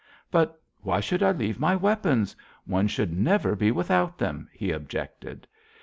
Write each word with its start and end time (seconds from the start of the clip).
"'But 0.31 0.59
why 0.81 0.99
should 0.99 1.21
I 1.21 1.29
leave 1.31 1.59
my 1.59 1.75
weapons? 1.75 2.35
One 2.65 2.87
should 2.87 3.15
never 3.15 3.55
be 3.55 3.69
without 3.69 4.17
them,' 4.17 4.49
he 4.51 4.71
objected. 4.71 5.45